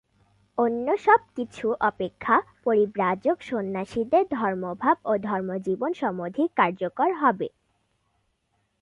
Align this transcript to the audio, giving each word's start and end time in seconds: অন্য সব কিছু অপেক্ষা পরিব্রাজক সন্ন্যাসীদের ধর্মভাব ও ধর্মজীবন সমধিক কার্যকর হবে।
অন্য 0.57 0.87
সব 0.97 1.21
কিছু 1.35 1.65
অপেক্ষা 1.81 2.35
পরিব্রাজক 2.63 3.37
সন্ন্যাসীদের 3.41 4.25
ধর্মভাব 4.31 4.97
ও 5.05 5.11
ধর্মজীবন 5.27 5.91
সমধিক 5.93 6.49
কার্যকর 6.55 7.09
হবে। 7.13 7.47